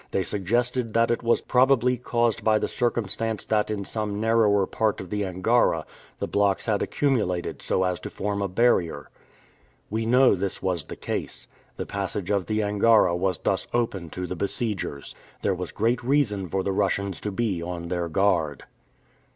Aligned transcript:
They 0.09 0.23
suggested 0.23 0.95
that 0.95 1.11
it 1.11 1.21
was 1.21 1.41
probably 1.43 1.95
caused 1.95 2.43
by 2.43 2.57
the 2.57 2.67
circumstance 2.67 3.45
that 3.45 3.69
in 3.69 3.85
some 3.85 4.19
narrower 4.19 4.65
part 4.65 4.99
of 4.99 5.11
the 5.11 5.23
Angara, 5.23 5.85
the 6.17 6.25
blocks 6.25 6.65
had 6.65 6.81
accumulated 6.81 7.61
so 7.61 7.83
as 7.83 7.99
to 7.99 8.09
form 8.09 8.41
a 8.41 8.47
barrier. 8.47 9.11
We 9.91 10.07
know 10.07 10.33
this 10.33 10.59
was 10.59 10.85
the 10.85 10.95
case. 10.95 11.45
The 11.77 11.85
passage 11.85 12.31
of 12.31 12.47
the 12.47 12.63
Angara 12.63 13.15
was 13.15 13.37
thus 13.37 13.67
open 13.75 14.09
to 14.09 14.25
the 14.25 14.35
besiegers. 14.35 15.13
There 15.43 15.53
was 15.53 15.71
great 15.71 16.01
reason 16.01 16.49
for 16.49 16.63
the 16.63 16.71
Russians 16.73 17.21
to 17.21 17.31
be 17.31 17.61
on 17.61 17.89
their 17.89 18.09
guard. 18.09 18.63